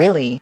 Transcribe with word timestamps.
really 0.00 0.39